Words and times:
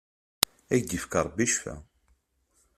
Ad 0.73 0.75
ak-d-ifk 0.79 1.13
Rebbi 1.25 1.45
Ccfa! 1.51 1.75